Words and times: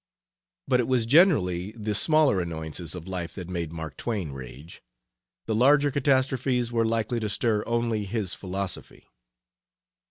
But 0.67 0.79
it 0.79 0.87
was 0.87 1.05
generally 1.05 1.73
the 1.73 1.93
smaller 1.93 2.39
annoyances 2.39 2.95
of 2.95 3.07
life 3.07 3.35
that 3.35 3.47
made 3.49 3.71
Mark 3.71 3.97
Twain 3.97 4.31
rage; 4.31 4.81
the 5.45 5.53
larger 5.53 5.91
catastrophes 5.91 6.71
were 6.71 6.85
likely 6.87 7.19
to 7.19 7.29
stir 7.29 7.63
only 7.67 8.05
his 8.05 8.33
philosophy. 8.33 9.05